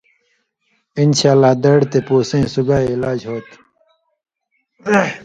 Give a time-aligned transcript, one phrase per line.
[1.01, 3.57] انشاءاللہ دڑ تے پُوسَیں سُگائ علاج ہوتھی۔